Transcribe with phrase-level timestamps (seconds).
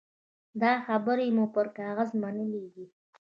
[0.61, 2.85] دا خبرې مو پر کاغذ منلي دي.